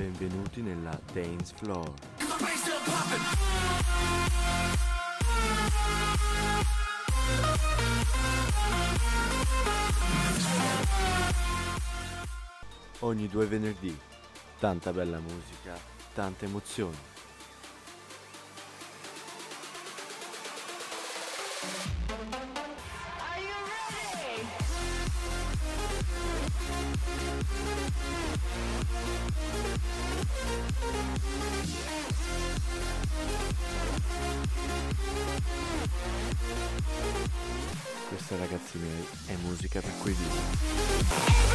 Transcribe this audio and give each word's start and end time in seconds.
Benvenuti 0.00 0.62
nella 0.62 0.98
Dance 1.12 1.54
Floor. 1.56 1.92
Ogni 13.00 13.28
due 13.28 13.44
venerdì, 13.44 13.94
tanta 14.58 14.90
bella 14.90 15.20
musica, 15.20 15.78
tante 16.14 16.46
emozioni. 16.46 16.96
Questa 38.30 38.46
ragazzi 38.46 38.78
miei 38.78 39.06
è 39.26 39.34
musica 39.42 39.80
per 39.80 39.90
cui 39.98 40.12
vivo. 40.12 41.48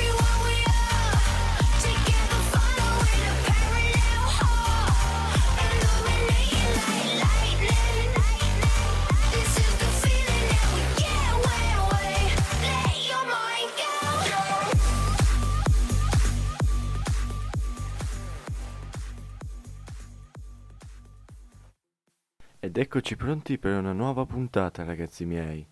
Ed 22.60 22.78
eccoci 22.78 23.16
pronti 23.16 23.58
per 23.58 23.78
una 23.78 23.94
nuova 23.94 24.26
puntata, 24.26 24.84
ragazzi 24.84 25.24
miei. 25.24 25.66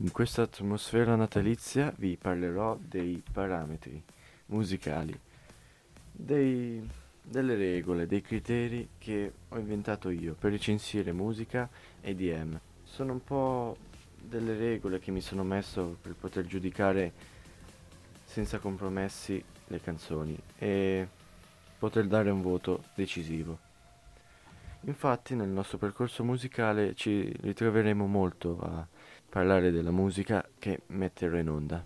In 0.00 0.12
questa 0.12 0.42
atmosfera 0.42 1.16
natalizia 1.16 1.90
vi 1.96 2.18
parlerò 2.18 2.76
dei 2.78 3.22
parametri 3.32 4.02
musicali, 4.48 5.18
dei- 6.12 6.86
delle 7.22 7.54
regole, 7.54 8.06
dei 8.06 8.20
criteri 8.20 8.90
che 8.98 9.32
ho 9.48 9.58
inventato 9.58 10.10
io 10.10 10.34
per 10.34 10.50
recensire 10.50 11.12
musica 11.12 11.66
e 12.02 12.14
DM. 12.14 12.60
Sono 12.84 13.12
un 13.12 13.24
po' 13.24 13.78
delle 14.20 14.58
regole 14.58 14.98
che 14.98 15.10
mi 15.10 15.22
sono 15.22 15.44
messo 15.44 15.96
per 16.02 16.14
poter 16.14 16.44
giudicare 16.44 17.12
senza 18.22 18.58
compromessi 18.58 19.42
le 19.68 19.80
canzoni 19.80 20.38
e 20.58 21.08
poter 21.78 22.06
dare 22.06 22.28
un 22.28 22.42
voto 22.42 22.84
decisivo. 22.94 23.58
Infatti 24.80 25.34
nel 25.34 25.48
nostro 25.48 25.78
percorso 25.78 26.22
musicale 26.22 26.94
ci 26.94 27.34
ritroveremo 27.40 28.06
molto 28.06 28.60
a 28.60 28.86
parlare 29.28 29.70
della 29.70 29.90
musica 29.90 30.46
che 30.58 30.80
metterò 30.88 31.36
in 31.36 31.48
onda. 31.48 31.84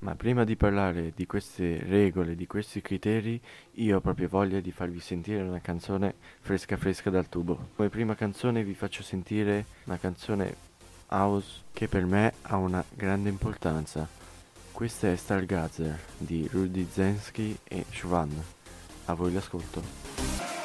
Ma 0.00 0.16
prima 0.16 0.42
di 0.42 0.56
parlare 0.56 1.12
di 1.14 1.26
queste 1.26 1.78
regole, 1.84 2.34
di 2.34 2.46
questi 2.48 2.80
criteri, 2.80 3.40
io 3.74 3.98
ho 3.98 4.00
proprio 4.00 4.26
voglia 4.28 4.58
di 4.58 4.72
farvi 4.72 4.98
sentire 4.98 5.42
una 5.42 5.60
canzone 5.60 6.14
fresca 6.40 6.76
fresca 6.76 7.08
dal 7.08 7.28
tubo. 7.28 7.68
Come 7.76 7.88
prima 7.88 8.16
canzone 8.16 8.64
vi 8.64 8.74
faccio 8.74 9.04
sentire 9.04 9.64
una 9.84 9.98
canzone 9.98 10.56
house 11.06 11.62
che 11.72 11.86
per 11.86 12.04
me 12.04 12.32
ha 12.42 12.56
una 12.56 12.84
grande 12.88 13.28
importanza. 13.28 14.08
Questa 14.72 15.08
è 15.08 15.14
Stargazer 15.14 15.96
di 16.18 16.48
Rudy 16.50 16.88
Zensky 16.90 17.56
e 17.62 17.84
Shvan. 17.88 18.30
A 19.04 19.14
voi 19.14 19.32
l'ascolto. 19.32 20.61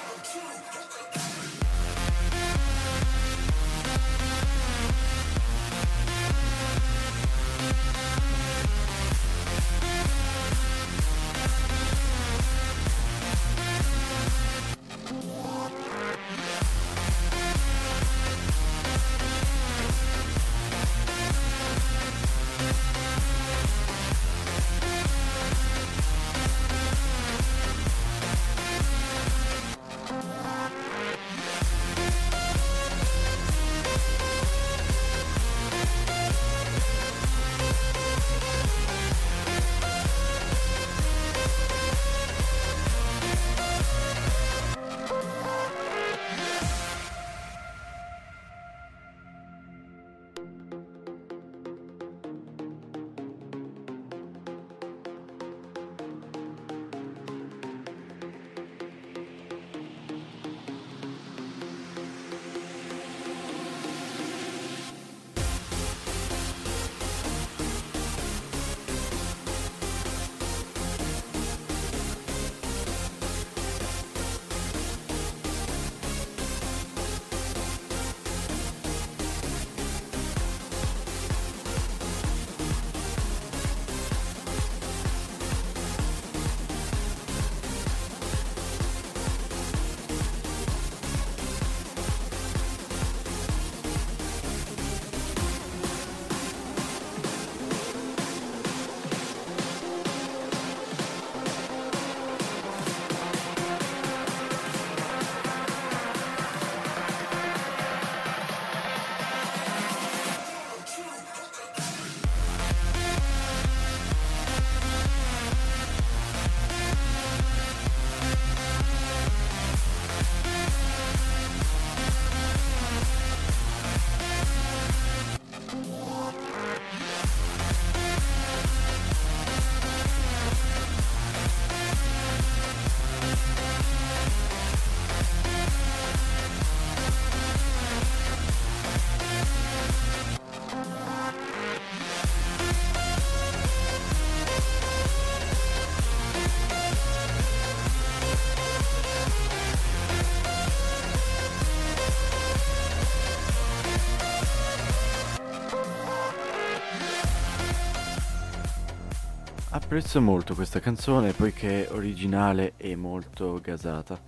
Apprezzo 159.97 160.21
molto 160.21 160.53
questa 160.53 160.79
canzone 160.79 161.31
poiché 161.31 161.88
è 161.88 161.91
originale 161.91 162.73
e 162.77 162.95
molto 162.95 163.59
gasata. 163.59 164.21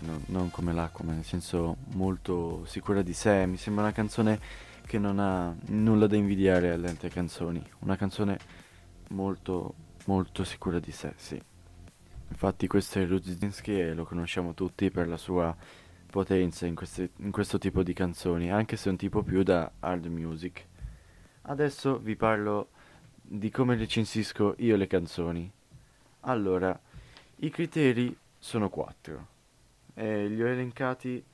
No- 0.00 0.20
non 0.26 0.50
come 0.50 0.74
l'acqua, 0.74 1.06
ma 1.06 1.14
nel 1.14 1.24
senso 1.24 1.78
molto 1.94 2.66
sicura 2.66 3.00
di 3.00 3.14
sé. 3.14 3.46
Mi 3.46 3.56
sembra 3.56 3.84
una 3.84 3.92
canzone 3.92 4.38
che 4.84 4.98
non 4.98 5.18
ha 5.18 5.56
nulla 5.68 6.06
da 6.06 6.16
invidiare 6.16 6.72
alle 6.72 6.90
altre 6.90 7.08
canzoni. 7.08 7.64
Una 7.78 7.96
canzone 7.96 8.38
molto, 9.12 9.72
molto 10.04 10.44
sicura 10.44 10.78
di 10.78 10.92
sé, 10.92 11.14
sì. 11.16 11.42
Infatti 12.28 12.66
questo 12.66 12.98
è 12.98 13.06
Ruzinski 13.06 13.80
e 13.80 13.94
lo 13.94 14.04
conosciamo 14.04 14.52
tutti 14.52 14.90
per 14.90 15.08
la 15.08 15.16
sua 15.16 15.56
potenza 16.10 16.66
in, 16.66 16.74
queste- 16.74 17.12
in 17.16 17.30
questo 17.30 17.56
tipo 17.56 17.82
di 17.82 17.94
canzoni, 17.94 18.52
anche 18.52 18.76
se 18.76 18.88
è 18.88 18.90
un 18.90 18.98
tipo 18.98 19.22
più 19.22 19.42
da 19.42 19.72
hard 19.80 20.04
music. 20.04 20.66
Adesso 21.44 21.96
vi 21.98 22.14
parlo 22.14 22.68
di 23.34 23.48
come 23.50 23.76
recensisco 23.76 24.56
io 24.58 24.76
le 24.76 24.86
canzoni. 24.86 25.50
Allora, 26.20 26.78
i 27.36 27.48
criteri 27.48 28.14
sono 28.38 28.68
quattro. 28.68 29.26
E 29.94 30.26
li 30.26 30.42
ho 30.42 30.46
elencati 30.46 31.24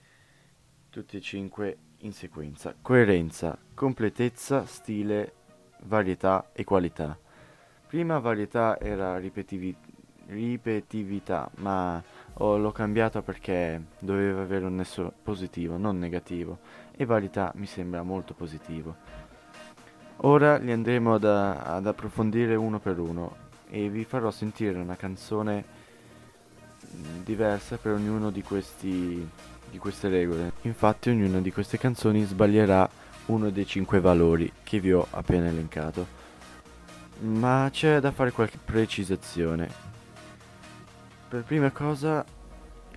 tutti 0.90 1.16
e 1.16 1.20
cinque 1.20 1.76
in 1.98 2.12
sequenza. 2.12 2.72
Coerenza, 2.80 3.58
completezza, 3.74 4.64
stile, 4.64 5.32
varietà 5.82 6.50
e 6.52 6.62
qualità. 6.62 7.18
Prima 7.88 8.20
varietà 8.20 8.78
era 8.78 9.18
ripetivi- 9.18 9.76
ripetitività, 10.26 11.50
ma 11.56 12.00
ho- 12.34 12.58
l'ho 12.58 12.70
cambiata 12.70 13.22
perché 13.22 13.82
doveva 13.98 14.42
avere 14.42 14.66
un 14.66 14.76
nesso 14.76 15.12
positivo, 15.20 15.76
non 15.76 15.98
negativo, 15.98 16.58
e 16.92 17.04
varietà 17.04 17.50
mi 17.56 17.66
sembra 17.66 18.04
molto 18.04 18.34
positivo. 18.34 19.26
Ora 20.22 20.56
li 20.58 20.72
andremo 20.72 21.14
ad, 21.14 21.24
ad 21.24 21.86
approfondire 21.86 22.54
uno 22.54 22.78
per 22.78 22.98
uno 22.98 23.46
e 23.70 23.88
vi 23.88 24.04
farò 24.04 24.30
sentire 24.30 24.78
una 24.78 24.96
canzone 24.96 25.64
mh, 26.80 27.22
diversa 27.24 27.76
per 27.76 27.92
ognuno 27.92 28.30
di 28.30 28.42
questi 28.42 29.28
di 29.70 29.78
queste 29.78 30.08
regole. 30.08 30.52
Infatti 30.62 31.10
ognuna 31.10 31.40
di 31.40 31.52
queste 31.52 31.78
canzoni 31.78 32.24
sbaglierà 32.24 32.88
uno 33.26 33.50
dei 33.50 33.66
cinque 33.66 34.00
valori 34.00 34.50
che 34.62 34.80
vi 34.80 34.92
ho 34.92 35.06
appena 35.10 35.46
elencato. 35.46 36.16
Ma 37.20 37.68
c'è 37.70 38.00
da 38.00 38.10
fare 38.10 38.30
qualche 38.30 38.58
precisazione. 38.64 39.68
Per 41.28 41.42
prima 41.42 41.70
cosa, 41.70 42.24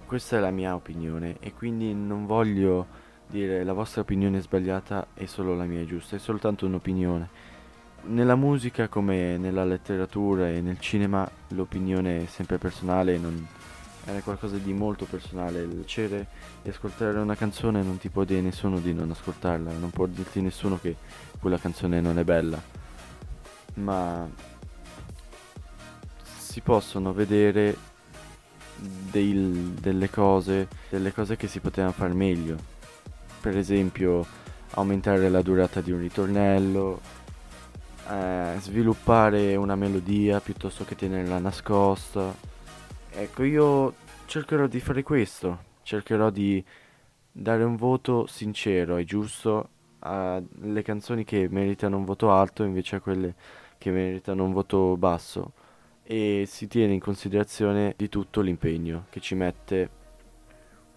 questa 0.06 0.38
è 0.38 0.40
la 0.40 0.52
mia 0.52 0.76
opinione 0.76 1.38
e 1.40 1.54
quindi 1.54 1.94
non 1.94 2.26
voglio 2.26 3.00
dire 3.32 3.64
la 3.64 3.74
vostra 3.74 4.02
opinione 4.02 4.38
è 4.38 4.42
sbagliata 4.42 5.08
e 5.16 5.26
solo 5.26 5.56
la 5.56 5.64
mia 5.64 5.82
è 5.82 5.86
giusta, 5.86 6.16
è 6.16 6.20
soltanto 6.20 6.66
un'opinione. 6.66 7.50
Nella 8.04 8.36
musica 8.36 8.88
come 8.88 9.38
nella 9.38 9.64
letteratura 9.64 10.50
e 10.50 10.60
nel 10.62 10.80
cinema 10.80 11.30
l'opinione 11.50 12.24
è 12.24 12.26
sempre 12.26 12.58
personale 12.58 13.18
non 13.18 13.48
è 14.06 14.22
qualcosa 14.22 14.58
di 14.58 14.74
molto 14.74 15.06
personale. 15.06 15.62
Il 15.62 15.70
piacere 15.70 16.28
di 16.62 16.70
ascoltare 16.70 17.20
una 17.20 17.36
canzone 17.36 17.82
non 17.82 17.98
ti 17.98 18.10
può 18.10 18.24
dire 18.24 18.42
nessuno 18.42 18.80
di 18.80 18.94
non 18.94 19.10
ascoltarla, 19.12 19.72
non 19.72 19.92
può 19.92 20.06
dirti 20.06 20.42
nessuno 20.42 20.80
che 20.80 20.96
quella 21.40 21.58
canzone 21.58 22.02
non 22.02 22.20
è 22.20 22.24
bella. 22.24 22.62
Ma 23.76 24.28
si 26.38 26.60
possono 26.62 27.14
vedere 27.14 27.78
dei- 28.76 29.74
delle 29.80 30.10
cose, 30.10 30.68
delle 30.90 31.14
cose 31.14 31.38
che 31.38 31.48
si 31.48 31.60
potevano 31.60 31.94
far 31.94 32.14
meglio. 32.14 32.80
Per 33.42 33.58
esempio, 33.58 34.26
aumentare 34.76 35.28
la 35.30 35.42
durata 35.42 35.82
di 35.82 35.92
un 35.92 36.00
ritornello, 36.00 37.02
eh, 38.08 38.56
sviluppare 38.60 39.56
una 39.56 39.76
melodia 39.76 40.40
piuttosto 40.40 40.86
che 40.86 40.96
tenerla 40.96 41.40
nascosta. 41.40 42.34
Ecco, 43.10 43.44
io 43.44 43.96
cercherò 44.26 44.68
di 44.68 44.80
fare 44.80 45.02
questo, 45.04 45.64
cercherò 45.82 46.30
di 46.30 46.64
dare 47.32 47.64
un 47.64 47.76
voto 47.76 48.28
sincero 48.28 48.98
e 48.98 49.06
giusto? 49.06 49.70
Alle 50.04 50.82
canzoni 50.84 51.24
che 51.24 51.48
meritano 51.50 51.98
un 51.98 52.06
voto 52.06 52.32
alto 52.32 52.64
invece 52.64 52.96
a 52.96 53.00
quelle 53.00 53.36
che 53.78 53.92
meritano 53.92 54.44
un 54.44 54.52
voto 54.52 54.98
basso. 54.98 55.54
E 56.04 56.46
si 56.48 56.68
tiene 56.68 56.94
in 56.94 57.00
considerazione 57.00 57.94
di 57.98 58.10
tutto 58.10 58.42
l'impegno 58.42 59.06
che 59.10 59.20
ci 59.20 59.36
mette 59.36 59.90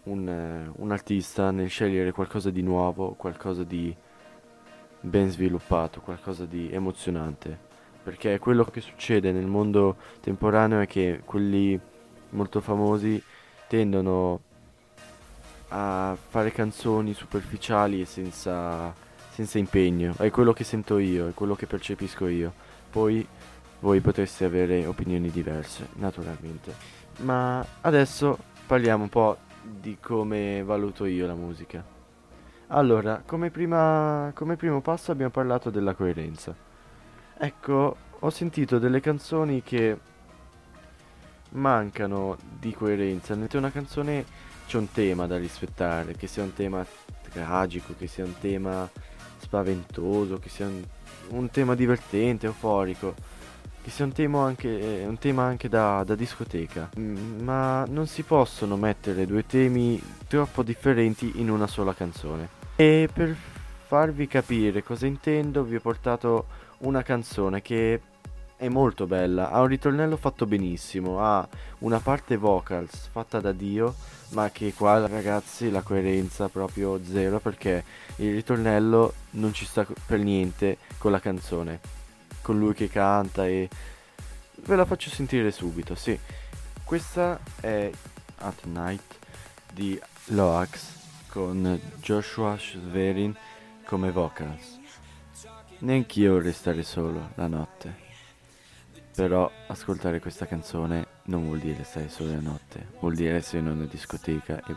un, 0.05 0.29
eh, 0.29 0.71
un 0.77 0.93
artista 0.93 1.51
nel 1.51 1.69
scegliere 1.69 2.13
qualcosa 2.13 2.51
di 2.51 2.63
nuovo, 2.63 3.15
qualcosa 3.15 3.65
di 3.65 3.95
ben 5.01 5.31
sviluppato, 5.31 6.01
qualcosa 6.01 6.45
di 6.47 6.71
emozionante. 6.71 7.73
Perché 8.03 8.39
quello 8.39 8.65
che 8.65 8.81
succede 8.81 9.33
nel 9.33 9.47
mondo 9.47 9.97
temporaneo 10.21 10.81
è 10.81 10.87
che 10.87 11.23
quelli 11.25 11.79
molto 12.31 12.61
famosi 12.61 13.23
tendono 13.67 14.41
a 15.69 16.17
fare 16.17 16.53
canzoni 16.53 17.15
superficiali 17.15 18.01
e 18.01 18.05
senza, 18.05 18.93
senza 19.31 19.59
impegno. 19.59 20.15
È 20.17 20.31
quello 20.31 20.53
che 20.53 20.65
sento 20.65 20.99
io, 20.99 21.29
è 21.29 21.35
quello 21.35 21.55
che 21.55 21.67
percepisco 21.67 22.27
io. 22.27 22.53
Poi 22.91 23.27
voi 23.81 24.01
potreste 24.01 24.45
avere 24.45 24.87
opinioni 24.87 25.31
diverse, 25.31 25.89
naturalmente. 25.95 26.75
Ma 27.19 27.65
adesso 27.81 28.39
parliamo 28.67 29.05
un 29.05 29.09
po' 29.09 29.39
di 29.65 29.99
come 30.01 30.63
valuto 30.63 31.05
io 31.05 31.27
la 31.27 31.35
musica. 31.35 31.85
Allora, 32.69 33.23
come, 33.25 33.51
prima, 33.51 34.31
come 34.35 34.57
primo 34.57 34.81
passo 34.81 35.13
abbiamo 35.13 35.31
parlato 35.31 35.71
della 35.71 35.95
coerenza. 35.95 36.55
Ecco, 37.37 37.97
ho 38.19 38.31
sentito 38.31 38.79
delle 38.79 39.01
canzoni 39.01 39.63
che 39.63 39.99
mancano 41.51 42.37
di 42.59 42.73
coerenza. 42.73 43.35
Mentre 43.35 43.59
una 43.59 43.71
canzone 43.71 44.25
c'è 44.67 44.79
un 44.79 44.91
tema 44.91 45.27
da 45.27 45.37
rispettare, 45.37 46.15
che 46.15 46.27
sia 46.27 46.43
un 46.43 46.53
tema 46.53 46.85
tragico, 47.31 47.95
che 47.99 48.07
sia 48.07 48.25
un 48.25 48.39
tema 48.39 48.89
spaventoso, 49.39 50.39
che 50.39 50.49
sia 50.49 50.67
un, 50.67 50.83
un 51.29 51.51
tema 51.51 51.75
divertente, 51.75 52.47
euforico, 52.47 53.15
che 53.85 53.91
sia 53.91 54.07
un 54.07 54.13
tema 54.13 54.43
anche, 54.47 55.03
eh, 55.03 55.07
un 55.07 55.19
tema 55.19 55.43
anche 55.43 55.69
da, 55.69 56.03
da 56.05 56.15
discoteca. 56.15 56.89
Mm, 56.99 57.43
Ma 57.43 57.85
non 57.87 58.07
si 58.07 58.23
possono 58.23 58.79
mettere 58.79 59.27
due 59.27 59.45
temi 59.45 60.03
troppo 60.27 60.63
differenti 60.63 61.33
in 61.35 61.51
una 61.51 61.67
sola 61.67 61.93
canzone. 61.93 62.49
E 62.77 63.11
per 63.13 63.37
farvi 63.87 64.27
capire 64.27 64.83
cosa 64.83 65.05
intendo, 65.05 65.65
vi 65.65 65.77
ho 65.77 65.81
portato 65.81 66.47
una 66.79 67.03
canzone 67.03 67.61
che 67.61 68.01
è 68.57 68.69
molto 68.69 69.07
bella, 69.07 69.51
ha 69.51 69.61
un 69.61 69.67
ritornello 69.67 70.17
fatto 70.17 70.47
benissimo, 70.47 71.21
ha 71.21 71.47
una 71.81 71.99
parte 71.99 72.39
vocals 72.39 73.09
fatta 73.13 73.39
da 73.39 73.53
Dio, 73.53 73.95
ma 74.31 74.49
che 74.49 74.73
qua 74.73 75.07
ragazzi 75.07 75.71
la 75.71 75.83
coerenza 75.83 76.49
proprio 76.49 76.99
zero 77.05 77.39
perché 77.39 77.85
il 78.17 78.33
ritornello 78.33 79.13
non 79.33 79.53
ci 79.53 79.67
sta 79.67 79.87
per 80.07 80.21
niente 80.21 80.79
con 80.97 81.11
la 81.11 81.21
canzone, 81.21 81.81
con 82.45 82.59
lui 82.59 82.75
che 82.75 82.91
canta 82.91 83.47
e 83.47 83.71
ve 84.57 84.77
la 84.77 84.85
faccio 84.85 85.09
sentire 85.09 85.51
subito, 85.51 85.95
sì. 85.95 86.17
Questa 86.85 87.41
è 87.59 87.91
At 88.37 88.65
Night 88.65 89.17
di 89.73 89.99
Loax 90.27 91.27
con 91.29 91.81
Joshua 92.03 92.59
Sverin 92.59 93.35
come 93.87 94.11
vocals. 94.11 94.79
Neanch'io 95.79 96.39
restare 96.39 96.83
solo 96.83 97.31
la 97.37 97.47
notte. 97.47 98.03
Però 99.15 99.51
ascoltare 99.69 100.21
questa 100.21 100.47
canzone 100.47 101.07
non 101.25 101.47
vuol 101.47 101.61
dire 101.61 101.83
stare 101.85 102.11
solo 102.11 102.33
la 102.33 102.41
notte, 102.41 102.89
vuol 103.01 103.15
dire 103.15 103.37
essere 103.37 103.61
in 103.61 103.69
una 103.69 103.87
discoteca 103.87 104.63
e 104.67 104.75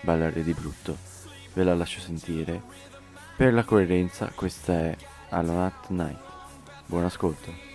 ballare 0.00 0.42
di 0.42 0.54
brutto. 0.54 0.96
Ve 1.52 1.64
la 1.64 1.74
lascio 1.74 2.00
sentire. 2.00 2.62
Per 3.36 3.52
la 3.52 3.64
coerenza 3.64 4.32
questa 4.34 4.72
è 4.72 4.96
Alone 5.28 5.66
at 5.66 5.88
Night. 5.88 6.33
Buon 6.86 7.04
ascolto. 7.04 7.73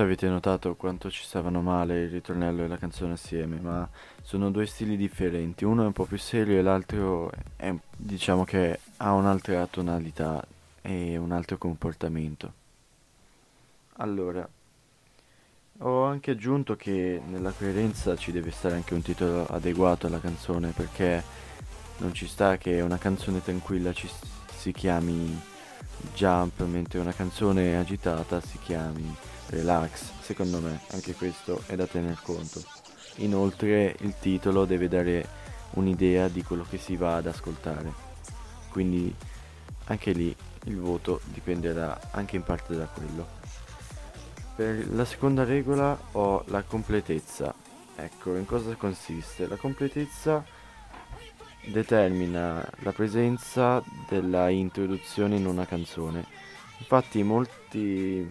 Avete 0.00 0.28
notato 0.28 0.76
quanto 0.76 1.10
ci 1.10 1.22
stavano 1.22 1.60
male 1.60 2.04
il 2.04 2.10
ritornello 2.10 2.64
e 2.64 2.68
la 2.68 2.78
canzone 2.78 3.12
assieme, 3.12 3.60
ma 3.60 3.86
sono 4.22 4.50
due 4.50 4.64
stili 4.64 4.96
differenti, 4.96 5.66
uno 5.66 5.82
è 5.82 5.86
un 5.86 5.92
po' 5.92 6.06
più 6.06 6.16
serio 6.16 6.58
e 6.58 6.62
l'altro 6.62 7.30
è, 7.54 7.72
diciamo 7.94 8.44
che 8.44 8.80
ha 8.96 9.12
un'altra 9.12 9.66
tonalità 9.66 10.42
e 10.80 11.18
un 11.18 11.32
altro 11.32 11.58
comportamento. 11.58 12.52
Allora, 13.98 14.48
ho 15.78 16.04
anche 16.04 16.30
aggiunto 16.30 16.76
che 16.76 17.20
nella 17.26 17.52
coerenza 17.52 18.16
ci 18.16 18.32
deve 18.32 18.50
stare 18.52 18.76
anche 18.76 18.94
un 18.94 19.02
titolo 19.02 19.46
adeguato 19.48 20.06
alla 20.06 20.20
canzone, 20.20 20.70
perché 20.70 21.22
non 21.98 22.14
ci 22.14 22.26
sta 22.26 22.56
che 22.56 22.80
una 22.80 22.98
canzone 22.98 23.42
tranquilla 23.42 23.92
ci 23.92 24.08
si 24.56 24.72
chiami 24.72 25.38
Jump, 26.14 26.62
mentre 26.62 27.00
una 27.00 27.12
canzone 27.12 27.76
agitata 27.76 28.40
si 28.40 28.58
chiami 28.60 29.14
Relax. 29.50 30.10
Secondo 30.20 30.60
me 30.60 30.80
anche 30.90 31.14
questo 31.14 31.62
è 31.66 31.76
da 31.76 31.86
tener 31.86 32.18
conto. 32.22 32.62
Inoltre 33.16 33.96
il 34.00 34.14
titolo 34.18 34.64
deve 34.64 34.88
dare 34.88 35.28
un'idea 35.72 36.28
di 36.28 36.42
quello 36.42 36.64
che 36.68 36.78
si 36.78 36.96
va 36.96 37.16
ad 37.16 37.26
ascoltare. 37.26 37.92
Quindi 38.70 39.14
anche 39.86 40.12
lì 40.12 40.34
il 40.64 40.78
voto 40.78 41.20
dipenderà 41.24 42.12
anche 42.12 42.36
in 42.36 42.42
parte 42.42 42.76
da 42.76 42.86
quello. 42.86 43.38
Per 44.54 44.92
la 44.92 45.04
seconda 45.04 45.44
regola 45.44 45.98
ho 46.12 46.44
la 46.46 46.62
completezza. 46.62 47.54
Ecco, 47.96 48.36
in 48.36 48.46
cosa 48.46 48.74
consiste? 48.76 49.46
La 49.46 49.56
completezza 49.56 50.44
determina 51.66 52.66
la 52.78 52.92
presenza 52.92 53.82
della 54.08 54.48
introduzione 54.48 55.36
in 55.36 55.46
una 55.46 55.66
canzone. 55.66 56.24
Infatti 56.78 57.22
molti, 57.22 58.30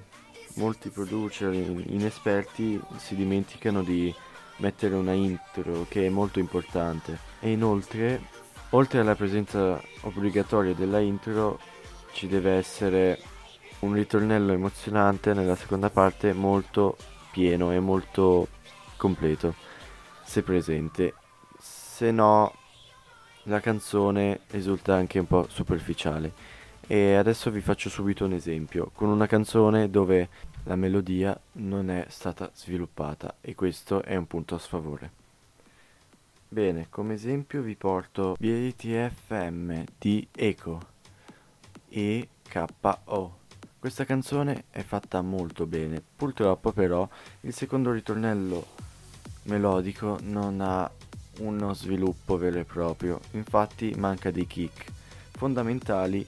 molti 0.60 0.90
producer 0.90 1.54
inesperti 1.54 2.80
si 2.98 3.16
dimenticano 3.16 3.82
di 3.82 4.14
mettere 4.58 4.94
una 4.96 5.14
intro 5.14 5.86
che 5.90 6.06
è 6.06 6.10
molto 6.10 6.40
importante. 6.40 7.18
E 7.40 7.52
inoltre 7.52 8.22
oltre 8.72 9.00
alla 9.00 9.16
presenza 9.16 9.82
obbligatoria 10.02 10.74
della 10.76 11.00
intro 11.00 11.60
ci 12.12 12.28
deve 12.28 12.52
essere 12.52 13.20
un 13.80 13.94
ritornello 13.94 14.52
emozionante 14.52 15.34
nella 15.34 15.56
seconda 15.56 15.90
parte 15.90 16.34
molto 16.34 16.98
pieno 17.32 17.72
e 17.72 17.80
molto 17.80 18.48
completo 18.98 19.56
se 20.24 20.44
presente. 20.44 21.14
Se 21.58 22.12
no 22.12 22.54
la 23.44 23.62
canzone 23.62 24.42
risulta 24.48 24.96
anche 24.96 25.20
un 25.20 25.26
po' 25.26 25.48
superficiale 25.50 26.58
e 26.92 27.14
adesso 27.14 27.52
vi 27.52 27.62
faccio 27.62 27.88
subito 27.88 28.26
un 28.26 28.34
esempio 28.34 28.90
con 28.96 29.10
una 29.10 29.28
canzone 29.28 29.92
dove 29.92 30.28
la 30.64 30.76
melodia 30.76 31.40
non 31.54 31.92
è 31.92 32.08
stata 32.10 32.50
sviluppata 32.52 33.36
e 33.42 33.54
questo 33.54 34.02
è 34.02 34.16
un 34.16 34.26
punto 34.26 34.56
a 34.56 34.58
sfavore. 34.58 35.12
Bene, 36.48 36.88
come 36.90 37.14
esempio 37.14 37.62
vi 37.62 37.76
porto 37.76 38.36
BTFM 38.40 39.84
di 40.00 40.28
Eco 40.36 40.82
EKO. 41.90 43.38
Questa 43.78 44.04
canzone 44.04 44.64
è 44.72 44.82
fatta 44.82 45.22
molto 45.22 45.68
bene, 45.68 46.02
purtroppo 46.16 46.72
però 46.72 47.08
il 47.42 47.54
secondo 47.54 47.92
ritornello 47.92 48.66
melodico 49.44 50.18
non 50.24 50.60
ha 50.60 50.90
uno 51.42 51.74
sviluppo 51.76 52.36
vero 52.38 52.58
e 52.58 52.64
proprio, 52.64 53.20
infatti 53.34 53.94
manca 53.96 54.32
dei 54.32 54.48
kick 54.48 54.92
fondamentali 55.34 56.26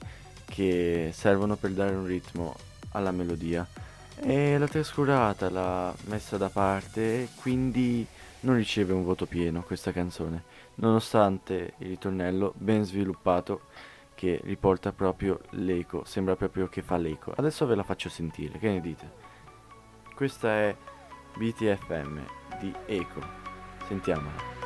che 0.52 1.12
servono 1.14 1.56
per 1.56 1.70
dare 1.70 1.94
un 1.94 2.04
ritmo 2.04 2.54
alla 2.90 3.10
melodia 3.10 3.66
e 4.20 4.58
l'ha 4.58 4.68
trascurata, 4.68 5.48
l'ha 5.48 5.94
messa 6.04 6.36
da 6.36 6.50
parte 6.50 7.28
quindi 7.36 8.06
non 8.40 8.56
riceve 8.56 8.92
un 8.92 9.02
voto 9.02 9.24
pieno 9.24 9.62
questa 9.62 9.92
canzone, 9.92 10.42
nonostante 10.74 11.72
il 11.78 11.88
ritornello 11.88 12.52
ben 12.58 12.84
sviluppato 12.84 13.62
che 14.14 14.40
riporta 14.44 14.92
proprio 14.92 15.40
l'eco, 15.50 16.04
sembra 16.04 16.36
proprio 16.36 16.68
che 16.68 16.82
fa 16.82 16.98
l'eco. 16.98 17.32
Adesso 17.34 17.64
ve 17.64 17.74
la 17.74 17.82
faccio 17.82 18.10
sentire, 18.10 18.58
che 18.58 18.68
ne 18.68 18.80
dite? 18.82 19.10
Questa 20.14 20.50
è 20.50 20.76
BTFM 21.34 22.20
di 22.60 22.74
Eco, 22.86 23.20
sentiamola. 23.86 24.61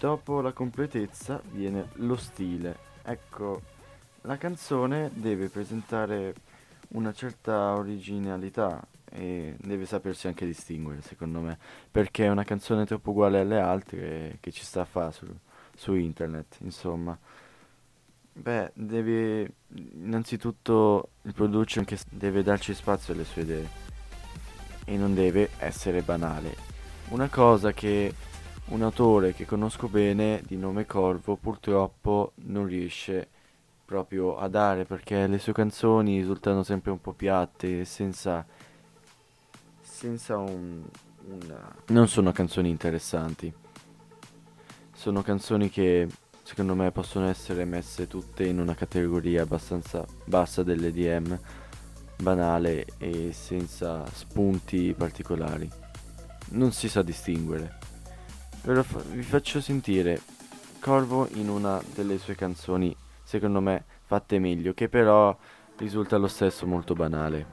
Dopo 0.00 0.40
la 0.40 0.52
completezza 0.52 1.42
viene 1.50 1.90
lo 1.96 2.16
stile. 2.16 2.74
Ecco, 3.02 3.60
la 4.22 4.38
canzone 4.38 5.10
deve 5.12 5.50
presentare 5.50 6.34
una 6.92 7.12
certa 7.12 7.74
originalità 7.74 8.82
e 9.10 9.56
deve 9.58 9.84
sapersi 9.84 10.26
anche 10.26 10.46
distinguere, 10.46 11.02
secondo 11.02 11.40
me, 11.40 11.58
perché 11.90 12.24
è 12.24 12.30
una 12.30 12.44
canzone 12.44 12.86
troppo 12.86 13.10
uguale 13.10 13.40
alle 13.40 13.60
altre 13.60 14.38
che 14.40 14.50
ci 14.50 14.64
sta 14.64 14.80
a 14.80 14.86
fare 14.86 15.12
su, 15.12 15.26
su 15.76 15.94
internet, 15.94 16.56
insomma. 16.60 17.18
Beh, 18.32 18.70
deve 18.72 19.52
innanzitutto 19.96 21.10
il 21.24 21.34
producer 21.34 21.84
che 21.84 21.98
deve 22.08 22.42
darci 22.42 22.72
spazio 22.72 23.12
alle 23.12 23.24
sue 23.24 23.42
idee 23.42 23.68
e 24.86 24.96
non 24.96 25.12
deve 25.12 25.50
essere 25.58 26.00
banale. 26.00 26.56
Una 27.10 27.28
cosa 27.28 27.72
che 27.72 28.14
un 28.70 28.82
autore 28.82 29.34
che 29.34 29.46
conosco 29.46 29.88
bene 29.88 30.42
di 30.46 30.56
nome 30.56 30.86
Corvo 30.86 31.36
purtroppo 31.36 32.32
non 32.46 32.66
riesce 32.66 33.28
proprio 33.84 34.38
a 34.38 34.48
dare 34.48 34.84
perché 34.84 35.26
le 35.26 35.38
sue 35.38 35.52
canzoni 35.52 36.18
risultano 36.18 36.62
sempre 36.62 36.90
un 36.90 37.00
po' 37.00 37.12
piatte 37.12 37.84
senza 37.84 38.46
senza 39.80 40.36
un 40.36 40.84
una 41.28 41.74
non 41.88 42.08
sono 42.08 42.32
canzoni 42.32 42.68
interessanti. 42.70 43.52
Sono 44.94 45.22
canzoni 45.22 45.70
che 45.70 46.08
secondo 46.42 46.74
me 46.74 46.90
possono 46.90 47.28
essere 47.28 47.64
messe 47.64 48.06
tutte 48.06 48.44
in 48.44 48.58
una 48.58 48.74
categoria 48.74 49.42
abbastanza 49.42 50.04
bassa 50.24 50.62
dell'EDM, 50.62 51.38
banale 52.16 52.86
e 52.98 53.32
senza 53.32 54.04
spunti 54.12 54.94
particolari. 54.96 55.70
Non 56.50 56.72
si 56.72 56.88
sa 56.88 57.02
distinguere. 57.02 57.79
Fa- 58.62 59.02
vi 59.10 59.22
faccio 59.22 59.60
sentire 59.60 60.20
Corvo 60.80 61.26
in 61.32 61.48
una 61.48 61.82
delle 61.94 62.18
sue 62.18 62.34
canzoni, 62.34 62.94
secondo 63.22 63.60
me 63.60 63.84
fatte 64.04 64.38
meglio, 64.38 64.74
che 64.74 64.88
però 64.88 65.36
risulta 65.76 66.18
lo 66.18 66.28
stesso 66.28 66.66
molto 66.66 66.94
banale. 66.94 67.46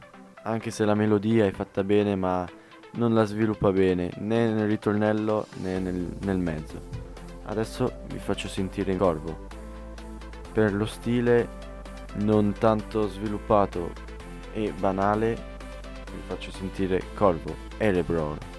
Anche 0.44 0.70
se 0.70 0.86
la 0.86 0.96
melodia 0.96 1.46
è 1.46 1.52
fatta 1.52 1.84
bene, 1.84 2.16
ma 2.16 2.48
non 2.94 3.14
la 3.14 3.24
sviluppa 3.24 3.72
bene 3.72 4.12
né 4.18 4.52
nel 4.52 4.68
ritornello 4.68 5.48
né 5.62 5.80
nel, 5.80 6.16
nel 6.20 6.38
mezzo. 6.38 6.82
Adesso 7.46 8.02
vi 8.08 8.20
faccio 8.20 8.48
sentire 8.48 8.96
Corvo. 8.98 9.48
Per 10.52 10.74
lo 10.74 10.86
stile 10.86 11.48
non 12.16 12.54
tanto 12.54 13.08
sviluppato 13.08 13.92
e 14.54 14.74
banale, 14.78 15.36
vi 16.12 16.22
faccio 16.28 16.52
sentire 16.52 17.02
Corvo, 17.14 17.56
Erebror. 17.78 18.57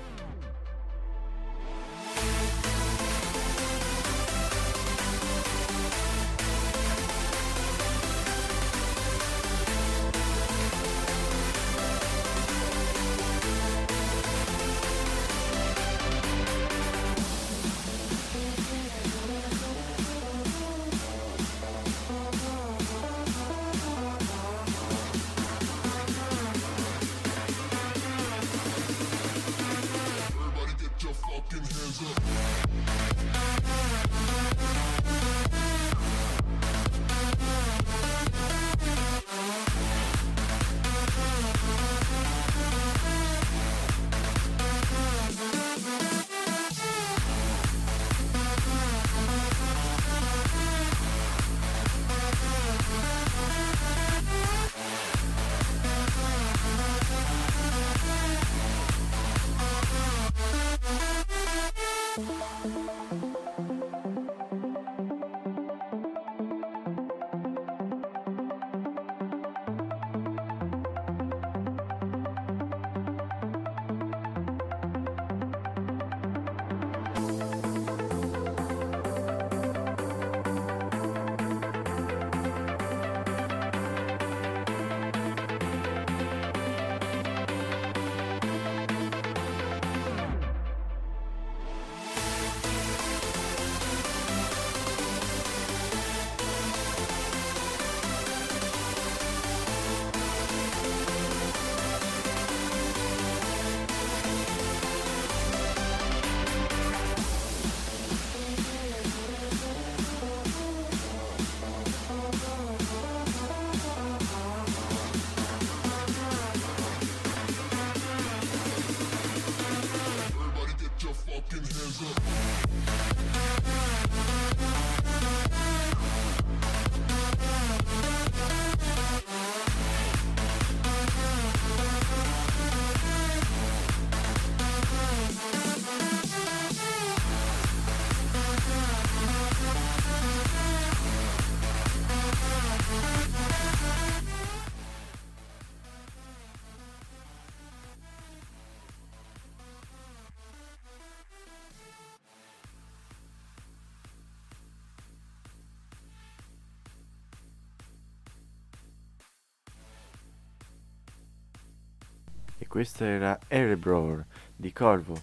E 162.58 162.66
questa 162.66 163.04
era 163.04 163.38
Erebror 163.46 164.24
di 164.54 164.72
Corvo. 164.72 165.16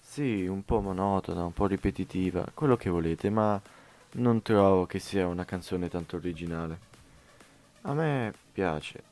Sì, 0.00 0.46
un 0.46 0.64
po' 0.64 0.80
monotona, 0.80 1.44
un 1.44 1.52
po' 1.52 1.66
ripetitiva, 1.66 2.46
quello 2.54 2.76
che 2.76 2.88
volete, 2.88 3.28
ma 3.28 3.60
non 4.12 4.40
trovo 4.40 4.86
che 4.86 4.98
sia 4.98 5.26
una 5.26 5.44
canzone 5.44 5.88
tanto 5.88 6.16
originale. 6.16 6.90
A 7.82 7.92
me 7.92 8.32
piace 8.52 9.02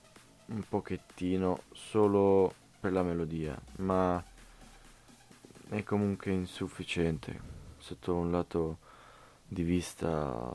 un 0.46 0.62
pochettino 0.66 1.62
solo 1.72 2.54
per 2.80 2.92
la 2.92 3.02
melodia, 3.02 3.58
ma 3.76 4.22
è 5.68 5.82
comunque 5.82 6.32
insufficiente 6.32 7.40
sotto 7.76 8.14
un 8.14 8.30
lato 8.30 8.78
di 9.46 9.62
vista 9.62 10.50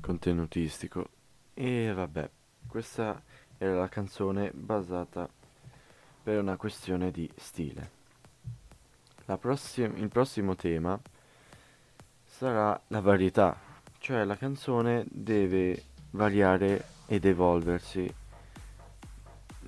contenutistico. 0.00 1.08
E 1.54 1.92
vabbè, 1.92 2.30
questa 2.68 3.20
era 3.58 3.74
la 3.78 3.88
canzone 3.88 4.50
basata 4.52 5.28
per 6.24 6.38
una 6.38 6.56
questione 6.56 7.10
di 7.10 7.30
stile. 7.36 7.90
Prossim- 9.38 9.98
il 9.98 10.08
prossimo 10.08 10.56
tema 10.56 10.98
sarà 12.24 12.80
la 12.88 13.00
varietà, 13.02 13.54
cioè 13.98 14.24
la 14.24 14.36
canzone 14.36 15.04
deve 15.10 15.82
variare 16.12 16.86
ed 17.06 17.26
evolversi 17.26 18.12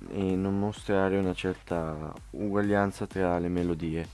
e 0.09 0.35
non 0.35 0.57
mostrare 0.57 1.17
una 1.17 1.35
certa 1.35 2.11
uguaglianza 2.31 3.05
tra 3.05 3.37
le 3.37 3.49
melodie. 3.49 4.07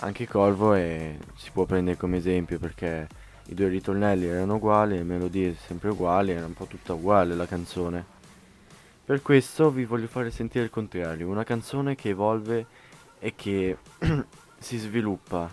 Anche 0.00 0.28
Corvo 0.28 0.74
è- 0.74 1.16
si 1.36 1.50
può 1.50 1.64
prendere 1.64 1.96
come 1.96 2.18
esempio 2.18 2.58
perché 2.58 3.08
i 3.46 3.54
due 3.54 3.68
ritornelli 3.68 4.26
erano 4.26 4.56
uguali, 4.56 4.96
le 4.96 5.04
melodie 5.04 5.54
sempre 5.54 5.88
uguali, 5.88 6.32
era 6.32 6.44
un 6.44 6.52
po' 6.52 6.66
tutta 6.66 6.92
uguale 6.92 7.34
la 7.34 7.46
canzone. 7.46 8.16
Per 9.08 9.22
questo 9.22 9.70
vi 9.70 9.86
voglio 9.86 10.06
fare 10.06 10.30
sentire 10.30 10.64
il 10.64 10.70
contrario, 10.70 11.30
una 11.30 11.42
canzone 11.42 11.94
che 11.94 12.10
evolve 12.10 12.66
e 13.18 13.34
che 13.34 13.78
si 14.58 14.76
sviluppa, 14.76 15.48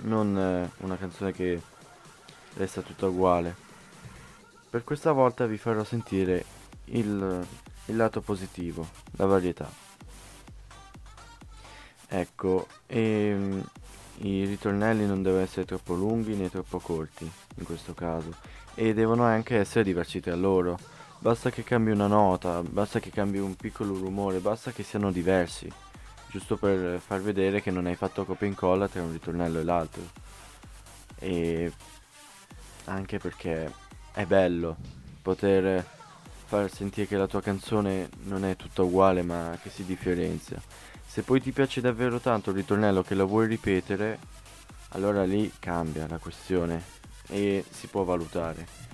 non 0.00 0.36
eh, 0.36 0.68
una 0.78 0.96
canzone 0.96 1.30
che 1.30 1.62
resta 2.54 2.80
tutta 2.80 3.06
uguale. 3.06 3.54
Per 4.68 4.82
questa 4.82 5.12
volta 5.12 5.46
vi 5.46 5.56
farò 5.56 5.84
sentire 5.84 6.44
il, 6.86 7.46
il 7.84 7.96
lato 7.96 8.20
positivo, 8.22 8.88
la 9.12 9.26
varietà. 9.26 9.70
Ecco, 12.08 12.66
ehm, 12.86 13.64
i 14.22 14.44
ritornelli 14.46 15.06
non 15.06 15.22
devono 15.22 15.44
essere 15.44 15.64
troppo 15.64 15.94
lunghi 15.94 16.34
né 16.34 16.50
troppo 16.50 16.80
corti 16.80 17.30
in 17.54 17.64
questo 17.64 17.94
caso 17.94 18.34
e 18.74 18.94
devono 18.94 19.22
anche 19.22 19.58
essere 19.58 19.84
diversi 19.84 20.18
tra 20.18 20.34
loro. 20.34 20.96
Basta 21.20 21.50
che 21.50 21.64
cambi 21.64 21.90
una 21.90 22.06
nota, 22.06 22.62
basta 22.62 23.00
che 23.00 23.10
cambi 23.10 23.38
un 23.38 23.56
piccolo 23.56 23.92
rumore, 23.92 24.38
basta 24.38 24.70
che 24.70 24.84
siano 24.84 25.10
diversi, 25.10 25.70
giusto 26.30 26.56
per 26.56 27.00
far 27.00 27.20
vedere 27.20 27.60
che 27.60 27.72
non 27.72 27.86
hai 27.86 27.96
fatto 27.96 28.24
copia 28.24 28.46
e 28.46 28.50
incolla 28.50 28.86
tra 28.86 29.02
un 29.02 29.10
ritornello 29.10 29.58
e 29.58 29.64
l'altro. 29.64 30.02
E 31.18 31.72
anche 32.84 33.18
perché 33.18 33.72
è 34.12 34.24
bello 34.26 34.76
poter 35.20 35.84
far 36.46 36.72
sentire 36.72 37.08
che 37.08 37.16
la 37.16 37.26
tua 37.26 37.42
canzone 37.42 38.08
non 38.22 38.44
è 38.44 38.54
tutta 38.54 38.82
uguale 38.82 39.22
ma 39.22 39.58
che 39.60 39.70
si 39.70 39.84
differenzia. 39.84 40.62
Se 41.04 41.22
poi 41.22 41.42
ti 41.42 41.50
piace 41.50 41.80
davvero 41.80 42.20
tanto 42.20 42.50
il 42.50 42.56
ritornello 42.56 43.02
che 43.02 43.16
lo 43.16 43.26
vuoi 43.26 43.48
ripetere, 43.48 44.18
allora 44.90 45.24
lì 45.24 45.52
cambia 45.58 46.06
la 46.06 46.18
questione 46.18 46.80
e 47.26 47.64
si 47.68 47.88
può 47.88 48.04
valutare. 48.04 48.87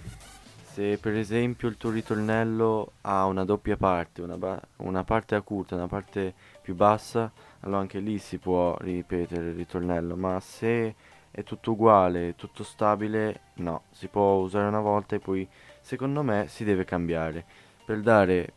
Se 0.74 0.98
per 0.98 1.14
esempio 1.14 1.68
il 1.68 1.76
tuo 1.76 1.90
ritornello 1.90 2.94
ha 3.02 3.26
una 3.26 3.44
doppia 3.44 3.76
parte, 3.76 4.22
una, 4.22 4.36
ba- 4.36 4.60
una 4.78 5.04
parte 5.04 5.36
acuta, 5.36 5.76
una 5.76 5.86
parte 5.86 6.34
più 6.60 6.74
bassa, 6.74 7.30
allora 7.60 7.78
anche 7.78 8.00
lì 8.00 8.18
si 8.18 8.38
può 8.38 8.76
ripetere 8.80 9.50
il 9.50 9.54
ritornello, 9.54 10.16
ma 10.16 10.40
se 10.40 10.96
è 11.30 11.44
tutto 11.44 11.70
uguale, 11.70 12.34
tutto 12.34 12.64
stabile, 12.64 13.52
no, 13.58 13.82
si 13.92 14.08
può 14.08 14.32
usare 14.38 14.66
una 14.66 14.80
volta 14.80 15.14
e 15.14 15.20
poi 15.20 15.48
secondo 15.80 16.24
me 16.24 16.48
si 16.48 16.64
deve 16.64 16.84
cambiare 16.84 17.44
per 17.84 18.00
dare 18.00 18.54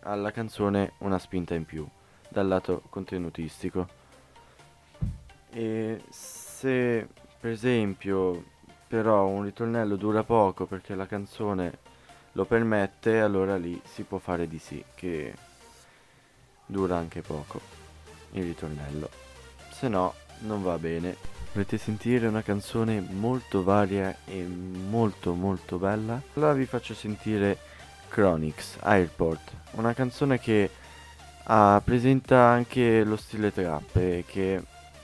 alla 0.00 0.30
canzone 0.30 0.92
una 1.00 1.18
spinta 1.18 1.54
in 1.54 1.66
più 1.66 1.86
dal 2.26 2.48
lato 2.48 2.84
contenutistico. 2.88 3.86
E 5.50 6.02
se 6.08 7.06
per 7.38 7.50
esempio 7.50 8.52
però 8.94 9.26
un 9.26 9.42
ritornello 9.42 9.96
dura 9.96 10.22
poco 10.22 10.66
perché 10.66 10.94
la 10.94 11.08
canzone 11.08 11.78
lo 12.30 12.44
permette, 12.44 13.20
allora 13.20 13.56
lì 13.56 13.80
si 13.84 14.04
può 14.04 14.18
fare 14.18 14.46
di 14.46 14.60
sì 14.60 14.84
che 14.94 15.34
dura 16.64 16.96
anche 16.96 17.20
poco 17.20 17.60
il 18.34 18.44
ritornello. 18.44 19.10
Se 19.72 19.88
no 19.88 20.14
non 20.42 20.62
va 20.62 20.78
bene. 20.78 21.16
Volete 21.50 21.76
sentire 21.76 22.28
una 22.28 22.42
canzone 22.42 23.00
molto 23.00 23.64
varia 23.64 24.16
e 24.26 24.44
molto 24.44 25.34
molto 25.34 25.76
bella? 25.76 26.22
Allora 26.34 26.52
vi 26.52 26.64
faccio 26.64 26.94
sentire 26.94 27.58
Chronix, 28.08 28.76
Airport, 28.78 29.50
una 29.72 29.92
canzone 29.92 30.38
che 30.38 30.70
ah, 31.46 31.82
presenta 31.84 32.42
anche 32.42 33.02
lo 33.02 33.16
stile 33.16 33.52
trap 33.52 33.96
e 33.96 34.24
che 34.24 34.62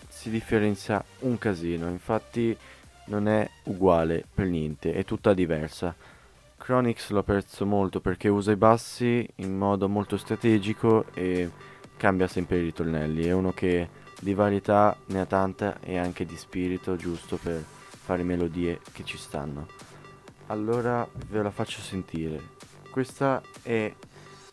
si 0.08 0.30
differenzia 0.30 1.02
un 1.20 1.36
casino, 1.38 1.88
infatti 1.88 2.56
non 3.10 3.28
è 3.28 3.48
uguale 3.64 4.24
per 4.32 4.46
niente, 4.46 4.94
è 4.94 5.04
tutta 5.04 5.34
diversa. 5.34 5.94
Chronix 6.56 7.10
l'ho 7.10 7.18
apprezzo 7.18 7.66
molto 7.66 8.00
perché 8.00 8.28
usa 8.28 8.52
i 8.52 8.56
bassi 8.56 9.28
in 9.36 9.56
modo 9.56 9.88
molto 9.88 10.16
strategico 10.16 11.06
e 11.12 11.50
cambia 11.96 12.28
sempre 12.28 12.58
i 12.58 12.62
ritornelli, 12.62 13.24
è 13.24 13.32
uno 13.32 13.52
che 13.52 13.88
di 14.20 14.32
varietà 14.32 14.96
ne 15.06 15.20
ha 15.20 15.26
tanta 15.26 15.80
e 15.80 15.98
anche 15.98 16.24
di 16.24 16.36
spirito 16.36 16.96
giusto 16.96 17.36
per 17.36 17.62
fare 17.62 18.22
melodie 18.22 18.80
che 18.92 19.04
ci 19.04 19.18
stanno. 19.18 19.66
Allora 20.46 21.06
ve 21.28 21.42
la 21.42 21.50
faccio 21.50 21.80
sentire. 21.80 22.40
Questa 22.90 23.42
è 23.62 23.92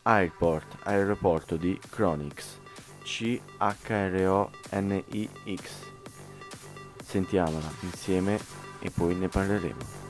Airport, 0.04 0.78
aeroporto 0.84 1.56
di 1.58 1.80
Chronix. 1.90 2.60
C-H-R-O-N-I-X. 3.04 4.36
Sentiamola 7.08 7.72
insieme 7.84 8.38
e 8.80 8.92
poi 8.92 9.16
ne 9.16 9.30
parleremo. 9.30 10.07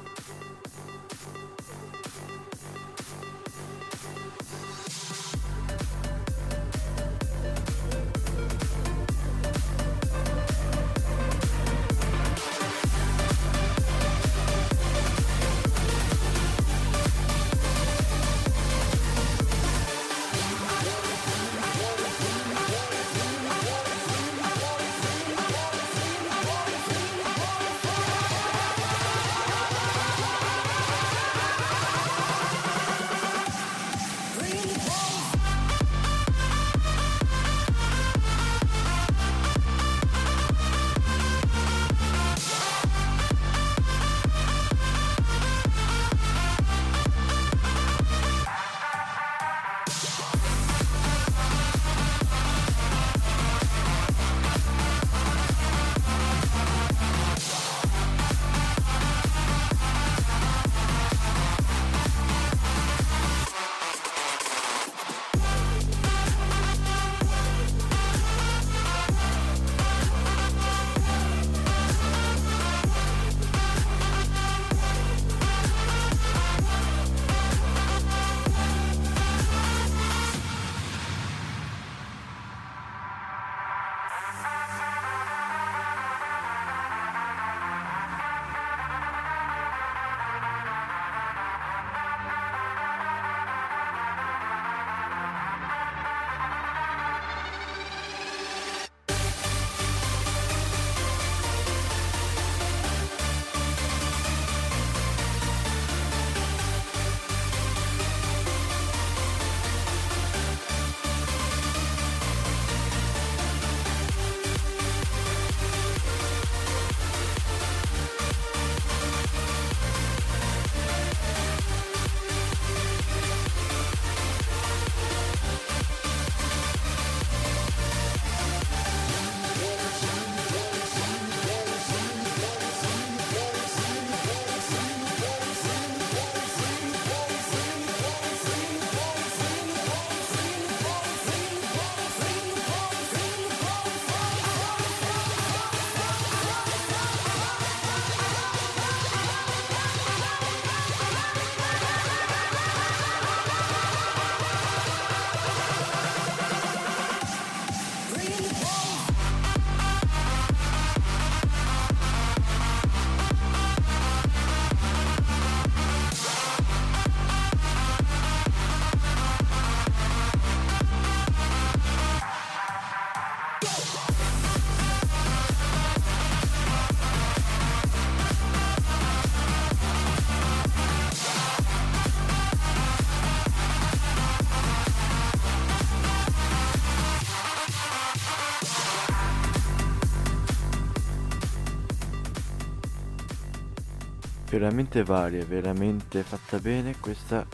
Veramente 194.50 195.04
varia, 195.04 195.44
veramente 195.46 196.24
fatta 196.24 196.60
bene. 196.60 196.96
Questa 197.00 197.46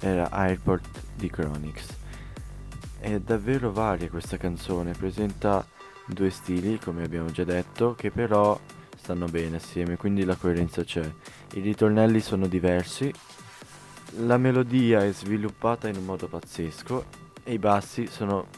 era 0.00 0.30
Airport 0.30 1.02
di 1.14 1.30
Chronix. 1.30 1.86
È 2.98 3.18
davvero 3.18 3.72
varia 3.72 4.08
questa 4.08 4.36
canzone, 4.36 4.92
presenta 4.92 5.66
due 6.06 6.30
stili, 6.30 6.78
come 6.78 7.04
abbiamo 7.04 7.30
già 7.30 7.44
detto, 7.44 7.94
che 7.94 8.10
però 8.10 8.58
stanno 8.96 9.26
bene 9.26 9.56
assieme, 9.56 9.96
quindi 9.96 10.24
la 10.24 10.36
coerenza 10.36 10.84
c'è. 10.84 11.08
I 11.54 11.60
ritornelli 11.60 12.20
sono 12.20 12.46
diversi, 12.46 13.12
la 14.18 14.36
melodia 14.36 15.04
è 15.04 15.12
sviluppata 15.12 15.88
in 15.88 15.96
un 15.96 16.04
modo 16.04 16.26
pazzesco 16.26 17.04
e 17.44 17.52
i 17.52 17.58
bassi 17.58 18.06
sono 18.06 18.48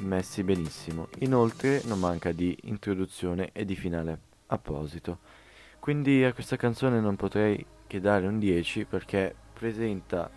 messi 0.00 0.42
benissimo. 0.42 1.08
Inoltre 1.20 1.80
non 1.84 1.98
manca 1.98 2.32
di 2.32 2.56
introduzione 2.64 3.50
e 3.52 3.64
di 3.64 3.76
finale 3.76 4.20
apposito. 4.48 5.18
Quindi 5.86 6.24
a 6.24 6.32
questa 6.32 6.56
canzone 6.56 6.98
non 6.98 7.14
potrei 7.14 7.64
che 7.86 8.00
dare 8.00 8.26
un 8.26 8.40
10 8.40 8.86
perché 8.86 9.32
presenta 9.52 10.28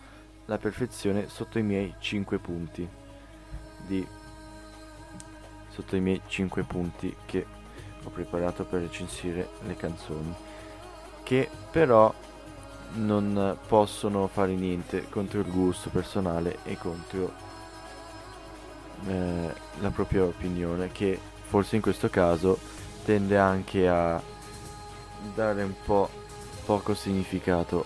la 0.46 0.60
perfezione 0.60 1.28
sotto 1.28 1.58
i 1.58 1.64
miei 1.64 1.96
5 1.98 2.38
punti. 2.38 2.88
Di 3.88 4.06
sotto 5.70 5.96
i 5.96 6.02
miei 6.02 6.22
5 6.28 6.62
punti 6.66 7.16
che 7.26 7.44
ho 8.04 8.10
preparato 8.12 8.64
per 8.64 8.82
recensire 8.82 9.50
le 9.66 9.76
canzoni. 9.76 10.32
Che 11.24 11.50
però 11.72 12.14
non 12.98 13.58
possono 13.68 14.28
fare 14.28 14.54
niente 14.54 15.10
contro 15.10 15.40
il 15.40 15.50
gusto 15.50 15.90
personale 15.90 16.60
e 16.62 16.78
contro 16.78 17.34
eh, 19.08 19.54
la 19.80 19.90
propria 19.90 20.26
opinione 20.26 20.92
che 20.92 21.20
forse 21.42 21.76
in 21.76 21.82
questo 21.82 22.08
caso 22.08 22.56
tende 23.04 23.36
anche 23.36 23.90
a 23.90 24.38
dare 25.34 25.64
un 25.64 25.74
po' 25.84 26.10
poco 26.66 26.94
significato 26.94 27.86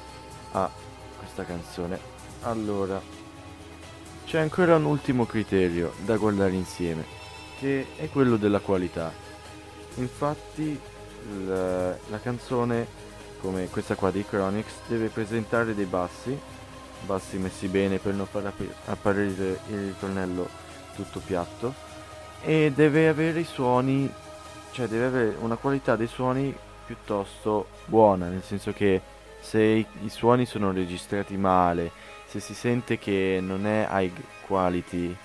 a 0.52 0.70
questa 1.18 1.44
canzone. 1.44 2.00
Allora, 2.42 3.02
c'è 4.26 4.40
ancora 4.40 4.76
un 4.76 4.86
ultimo 4.86 5.26
criterio 5.26 5.94
da 6.04 6.18
guardare 6.18 6.54
insieme, 6.54 7.06
che 7.60 7.88
è 7.96 8.10
quello 8.10 8.38
della 8.38 8.60
qualità. 8.60 9.12
Infatti, 9.96 10.80
la, 11.46 11.90
la 11.90 12.20
canzone, 12.22 12.88
come 13.40 13.68
questa 13.70 13.96
qua 13.96 14.12
di 14.12 14.26
Chronix, 14.26 14.66
deve 14.88 15.08
presentare 15.08 15.74
dei 15.76 15.86
bassi, 15.86 16.38
bassi 17.06 17.38
messi 17.38 17.68
bene 17.68 17.98
per 18.00 18.14
non 18.14 18.26
far 18.26 18.46
app- 18.48 18.62
apparire 18.86 19.60
il 19.68 19.88
ritornello 19.88 20.48
tutto 20.96 21.20
piatto, 21.20 21.74
e 22.42 22.72
deve 22.76 23.08
avere 23.08 23.40
i 23.40 23.46
suoni, 23.46 24.12
cioè 24.72 24.88
deve 24.88 25.06
avere 25.06 25.36
una 25.40 25.56
qualità 25.56 25.96
dei 25.96 26.08
suoni 26.08 26.54
piuttosto 26.86 27.68
buona, 27.86 28.28
nel 28.28 28.44
senso 28.44 28.74
che 28.74 29.02
se 29.40 29.62
i, 29.62 29.86
i 30.04 30.10
suoni 30.10 30.46
sono 30.46 30.72
registrati 30.72 31.38
male, 31.38 31.92
se 32.26 32.40
si 32.40 32.54
sente 32.54 32.98
che 32.98 33.40
non 33.42 33.68
è 33.68 33.88
high 33.90 34.12
quality 34.46 35.16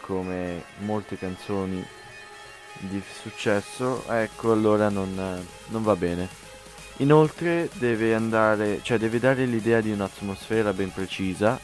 come 0.00 0.64
molte 0.78 1.18
canzoni 1.18 1.84
di 2.78 3.02
successo, 3.20 4.04
ecco 4.08 4.52
allora 4.52 4.88
non, 4.88 5.44
non 5.66 5.82
va 5.82 5.96
bene. 5.96 6.28
Inoltre 6.98 7.68
deve 7.74 8.14
andare, 8.14 8.80
cioè 8.82 8.98
deve 8.98 9.18
dare 9.18 9.44
l'idea 9.44 9.80
di 9.80 9.92
un'atmosfera 9.92 10.72
ben 10.72 10.92
precisa, 10.92 11.58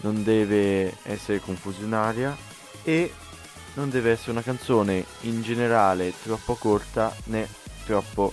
non 0.00 0.22
deve 0.22 0.96
essere 1.04 1.40
confusionaria 1.40 2.36
e 2.82 3.12
non 3.74 3.90
deve 3.90 4.12
essere 4.12 4.32
una 4.32 4.42
canzone 4.42 5.04
in 5.22 5.42
generale 5.42 6.12
troppo 6.22 6.54
corta 6.54 7.14
né 7.24 7.48
troppo 7.84 8.32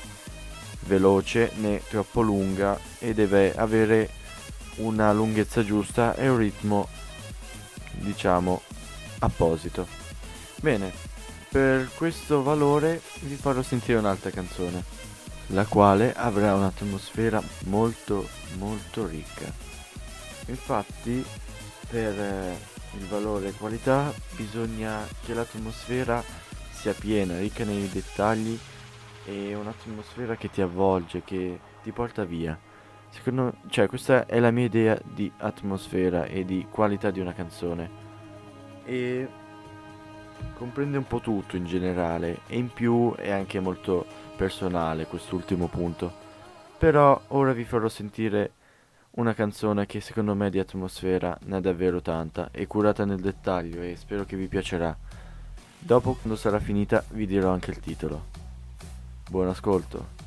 veloce 0.82 1.52
né 1.56 1.82
troppo 1.90 2.22
lunga 2.22 2.80
e 3.00 3.14
deve 3.14 3.54
avere 3.56 4.10
una 4.78 5.12
lunghezza 5.12 5.64
giusta 5.64 6.16
e 6.16 6.30
un 6.30 6.38
ritmo 6.38 6.88
diciamo 7.92 8.62
apposito. 9.20 9.88
Bene, 10.58 10.92
per 11.50 11.90
questo 11.96 12.44
valore 12.44 13.02
vi 13.22 13.36
farò 13.36 13.62
sentire 13.62 13.98
un'altra 13.98 14.30
canzone, 14.30 14.84
la 15.48 15.66
quale 15.66 16.14
avrà 16.14 16.56
un'atmosfera 16.56 17.42
molto 17.66 18.28
molto 18.58 19.06
ricca. 19.06 19.52
Infatti, 20.48 21.24
per 21.88 22.20
eh, 22.20 22.58
il 22.98 23.06
valore 23.08 23.52
qualità 23.52 24.14
bisogna 24.36 25.08
che 25.26 25.34
l'atmosfera 25.34 26.24
sia 26.72 26.94
piena, 26.94 27.38
ricca 27.38 27.64
nei 27.64 27.88
dettagli 27.90 28.58
e 29.26 29.56
un'atmosfera 29.56 30.36
che 30.36 30.50
ti 30.50 30.62
avvolge, 30.62 31.24
che 31.24 31.60
ti 31.84 31.92
porta 31.92 32.24
via. 32.24 32.58
Secondo 33.10 33.56
cioè 33.68 33.88
questa 33.88 34.26
è 34.26 34.40
la 34.40 34.52
mia 34.52 34.66
idea 34.66 35.00
di 35.04 35.32
atmosfera 35.38 36.26
e 36.26 36.46
di 36.46 36.66
qualità 36.70 37.12
di 37.12 37.20
una 37.20 37.34
canzone. 37.34 37.90
E 38.86 39.28
comprende 40.56 40.98
un 40.98 41.06
po' 41.06 41.20
tutto 41.20 41.56
in 41.56 41.66
generale 41.66 42.40
e 42.48 42.58
in 42.58 42.72
più 42.72 43.14
è 43.16 43.32
anche 43.32 43.60
molto 43.60 44.06
personale 44.36 45.08
quest'ultimo 45.08 45.68
punto. 45.68 46.12
Però 46.78 47.20
ora 47.28 47.54
vi 47.54 47.64
farò 47.64 47.88
sentire 47.90 48.54
una 49.12 49.34
canzone 49.34 49.86
che 49.86 50.00
secondo 50.00 50.34
me 50.36 50.50
di 50.50 50.58
atmosfera 50.58 51.38
ne 51.44 51.58
ha 51.58 51.60
davvero 51.60 52.02
tanta 52.02 52.50
e 52.52 52.66
curata 52.66 53.04
nel 53.04 53.20
dettaglio 53.20 53.82
e 53.82 53.96
spero 53.98 54.24
che 54.24 54.38
vi 54.38 54.48
piacerà. 54.48 54.96
Dopo 55.78 56.14
quando 56.14 56.38
sarà 56.38 56.60
finita 56.60 57.04
vi 57.10 57.28
dirò 57.28 57.52
anche 57.52 57.72
il 57.72 57.80
titolo. 57.80 58.31
Buon 59.32 59.48
ascolto. 59.48 60.21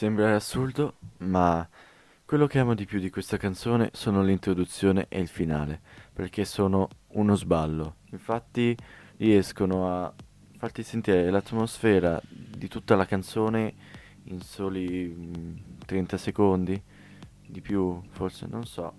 sembra 0.00 0.34
assurdo, 0.34 0.94
ma 1.18 1.68
quello 2.24 2.46
che 2.46 2.58
amo 2.58 2.72
di 2.72 2.86
più 2.86 3.00
di 3.00 3.10
questa 3.10 3.36
canzone 3.36 3.90
sono 3.92 4.22
l'introduzione 4.22 5.04
e 5.10 5.20
il 5.20 5.28
finale, 5.28 5.78
perché 6.10 6.46
sono 6.46 6.88
uno 7.08 7.34
sballo. 7.34 7.96
Infatti 8.12 8.74
riescono 9.18 9.94
a 9.94 10.10
farti 10.56 10.82
sentire 10.84 11.28
l'atmosfera 11.28 12.18
di 12.26 12.66
tutta 12.66 12.96
la 12.96 13.04
canzone 13.04 13.74
in 14.24 14.40
soli 14.40 15.14
mm, 15.14 15.56
30 15.84 16.16
secondi, 16.16 16.82
di 17.46 17.60
più 17.60 18.00
forse, 18.08 18.46
non 18.48 18.64
so. 18.64 18.94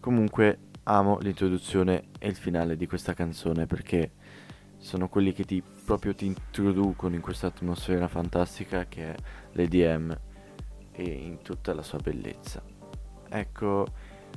Comunque 0.00 0.58
amo 0.84 1.18
l'introduzione 1.18 2.04
e 2.18 2.28
il 2.28 2.36
finale 2.36 2.78
di 2.78 2.86
questa 2.86 3.12
canzone 3.12 3.66
perché 3.66 4.12
sono 4.84 5.08
quelli 5.08 5.32
che 5.32 5.44
ti 5.44 5.62
proprio 5.62 6.14
ti 6.14 6.26
introducono 6.26 7.14
in 7.14 7.22
questa 7.22 7.46
atmosfera 7.46 8.06
fantastica 8.06 8.84
che 8.84 9.14
è 9.14 9.16
l'EDM 9.52 10.14
e 10.92 11.02
in 11.02 11.40
tutta 11.40 11.72
la 11.72 11.80
sua 11.80 11.98
bellezza. 11.98 12.62
Ecco, 13.30 13.86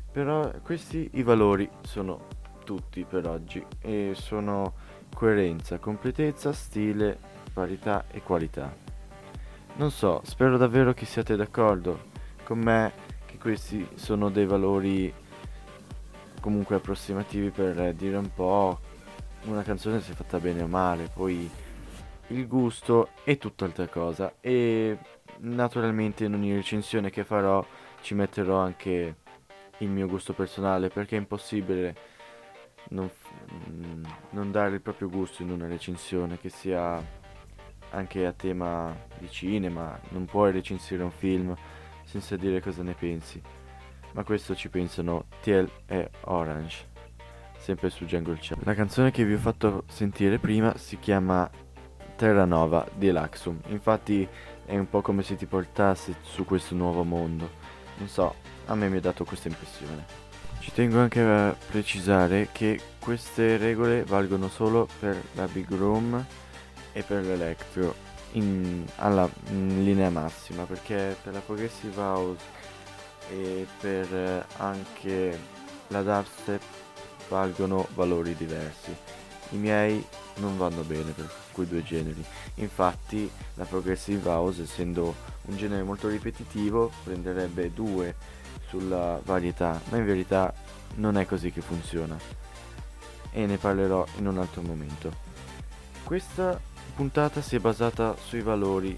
però 0.10 0.50
questi 0.64 1.10
i 1.16 1.24
valori 1.24 1.70
sono 1.82 2.28
tutti 2.64 3.04
per 3.04 3.28
oggi 3.28 3.64
e 3.82 4.14
sono 4.16 4.74
coerenza, 5.14 5.80
completezza, 5.80 6.54
stile, 6.54 7.20
varietà 7.54 8.06
e 8.10 8.22
qualità. 8.22 8.74
Non 9.76 9.92
so, 9.92 10.22
spero 10.24 10.56
davvero 10.56 10.94
che 10.94 11.06
siate 11.06 11.36
d'accordo 11.36 12.06
con 12.46 12.60
me 12.60 12.94
che 13.26 13.38
questi 13.38 13.86
sono 13.96 14.30
dei 14.30 14.46
valori 14.46 15.14
comunque 16.40 16.78
approssimativi 16.78 17.50
per 17.50 17.94
dire 17.94 18.16
un 18.16 18.34
po' 18.34 18.87
una 19.48 19.64
canzone 19.64 20.02
se 20.02 20.14
fatta 20.14 20.40
bene 20.40 20.62
o 20.62 20.68
male, 20.68 21.10
poi 21.14 21.50
il 22.28 22.48
gusto 22.48 23.10
è 23.24 23.38
tutt'altra 23.38 23.88
cosa. 23.88 24.36
E 24.42 24.98
naturalmente 25.40 26.26
in 26.26 26.34
ogni 26.34 26.54
recensione 26.54 27.10
che 27.10 27.24
farò 27.24 27.66
ci 28.02 28.14
metterò 28.14 28.58
anche 28.58 29.16
il 29.80 29.90
mio 29.90 30.08
gusto 30.08 30.34
personale 30.34 30.90
perché 30.90 31.16
è 31.16 31.20
impossibile 31.20 31.96
non, 32.90 33.10
mm, 33.70 34.06
non 34.32 34.52
dare 34.52 34.76
il 34.76 34.82
proprio 34.82 35.10
gusto 35.10 35.44
in 35.44 35.52
una 35.52 35.68
recensione 35.68 36.40
che 36.40 36.50
sia 36.50 37.02
anche 37.92 38.26
a 38.26 38.34
tema 38.34 38.96
di 39.18 39.30
cinema, 39.30 40.00
non 40.10 40.26
puoi 40.26 40.52
recensire 40.52 41.04
un 41.04 41.12
film 41.12 41.56
senza 42.04 42.36
dire 42.36 42.62
cosa 42.62 42.84
ne 42.84 42.94
pensi. 42.94 43.42
Ma 44.14 44.24
questo 44.24 44.56
ci 44.56 44.70
pensano 44.70 45.26
TL 45.42 45.70
e 45.86 46.10
Orange, 46.22 46.88
sempre 47.68 47.90
su 47.90 48.06
Jungle 48.06 48.38
Chat. 48.40 48.60
La 48.64 48.74
canzone 48.74 49.12
che 49.12 49.26
vi 49.26 49.34
ho 49.34 49.38
fatto 49.38 49.84
sentire 49.90 50.38
prima 50.38 50.78
si 50.78 50.98
chiama 51.00 51.50
Terra 52.16 52.46
Nova 52.46 52.88
di 52.96 53.12
Laxum. 53.12 53.60
Infatti 53.68 54.26
è 54.66 54.78
un 54.78 54.88
po' 54.88 55.02
come 55.02 55.22
se 55.22 55.36
ti 55.36 55.46
portassi 55.48 56.16
su 56.22 56.46
questo 56.46 56.76
nuovo 56.76 57.04
mondo. 57.04 57.50
Non 57.98 58.08
so, 58.08 58.36
a 58.68 58.76
me 58.76 58.88
mi 58.88 58.98
ha 58.98 59.02
dato 59.02 59.26
questa 59.26 59.50
impressione. 59.50 60.06
Ci 60.60 60.72
tengo 60.72 61.00
anche 61.00 61.20
a 61.20 61.54
precisare 61.70 62.48
che 62.54 62.80
queste 63.00 63.58
regole 63.58 64.06
valgono 64.06 64.48
solo 64.48 64.88
per 65.00 65.22
la 65.34 65.46
Big 65.48 65.70
Room 65.70 66.26
e 66.94 67.04
per 67.04 67.26
l'Electro 67.26 67.94
in, 68.32 68.86
alla 68.96 69.30
in 69.50 69.84
linea 69.84 70.10
massima 70.10 70.64
perché 70.64 71.18
per 71.22 71.34
la 71.34 71.40
Progressive 71.40 72.00
House 72.00 72.44
e 73.30 73.68
per 73.80 74.14
eh, 74.14 74.46
anche 74.58 75.40
la 75.88 76.02
Dubstep 76.02 76.86
valgono 77.30 77.88
valori 77.94 78.36
diversi. 78.36 78.96
I 79.52 79.58
miei 79.58 80.06
non 80.36 80.58
vanno 80.58 80.82
bene 80.82 81.12
per 81.12 81.30
quei 81.52 81.68
due 81.68 81.84
generi. 81.84 82.24
Infatti 82.56 83.30
la 83.56 83.66
Progressive 83.66 84.30
House, 84.30 84.64
essendo 84.64 85.16
un 85.44 85.56
genere 85.56 85.84
molto 85.84 86.08
ripetitivo, 86.10 86.92
prenderebbe 87.04 87.72
2 87.74 88.16
sulla 88.68 89.20
varietà, 89.24 89.80
ma 89.90 89.98
in 89.98 90.06
verità 90.06 90.54
non 90.96 91.18
è 91.18 91.26
così 91.26 91.52
che 91.52 91.62
funziona. 91.62 92.18
E 93.32 93.46
ne 93.46 93.58
parlerò 93.58 94.06
in 94.18 94.28
un 94.28 94.38
altro 94.38 94.62
momento. 94.62 95.26
Questa 96.04 96.60
puntata 96.96 97.42
si 97.42 97.56
è 97.56 97.60
basata 97.60 98.16
sui 98.18 98.42
valori 98.42 98.98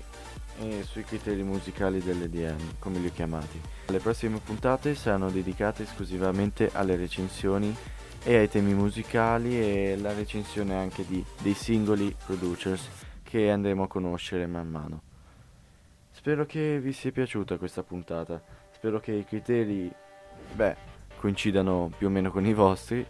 e 0.62 0.84
sui 0.84 1.04
criteri 1.04 1.42
musicali 1.44 2.04
dell'EDM, 2.04 2.76
come 2.80 3.00
li 3.00 3.08
ho 3.08 3.12
chiamati. 3.14 3.62
Le 3.88 4.00
prossime 4.00 4.40
puntate 4.40 4.96
saranno 4.96 5.30
dedicate 5.30 5.84
esclusivamente 5.84 6.70
alle 6.74 6.96
recensioni 6.96 7.76
e 8.24 8.36
ai 8.36 8.50
temi 8.50 8.74
musicali 8.74 9.60
e 9.60 9.98
la 9.98 10.14
recensione 10.14 10.76
anche 10.76 11.06
di, 11.06 11.24
dei 11.42 11.54
singoli 11.54 12.16
producers 12.26 12.88
che 13.24 13.50
andremo 13.50 13.84
a 13.84 13.88
conoscere 13.88 14.46
man 14.48 14.70
mano. 14.70 15.02
Spero 16.12 16.46
che 16.46 16.80
vi 16.80 16.92
sia 16.92 17.12
piaciuta 17.12 17.58
questa 17.58 17.84
puntata, 17.84 18.42
spero 18.72 19.00
che 19.00 19.14
i 19.14 19.24
criteri, 19.24 19.90
beh, 20.54 20.76
coincidano 21.18 21.92
più 21.98 22.08
o 22.08 22.10
meno 22.10 22.30
con 22.32 22.46
i 22.46 22.54
vostri, 22.54 23.06